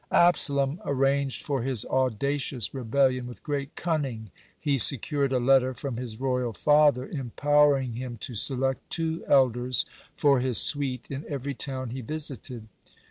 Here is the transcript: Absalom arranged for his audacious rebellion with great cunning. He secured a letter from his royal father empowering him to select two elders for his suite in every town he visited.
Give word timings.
Absalom 0.13 0.81
arranged 0.83 1.43
for 1.43 1.61
his 1.61 1.85
audacious 1.85 2.73
rebellion 2.73 3.27
with 3.27 3.43
great 3.43 3.75
cunning. 3.75 4.31
He 4.59 4.79
secured 4.79 5.31
a 5.31 5.37
letter 5.37 5.75
from 5.75 5.97
his 5.97 6.19
royal 6.19 6.53
father 6.53 7.05
empowering 7.07 7.93
him 7.93 8.17
to 8.21 8.33
select 8.33 8.89
two 8.89 9.23
elders 9.27 9.85
for 10.17 10.39
his 10.39 10.57
suite 10.57 11.05
in 11.11 11.23
every 11.29 11.53
town 11.53 11.91
he 11.91 12.01
visited. 12.01 12.67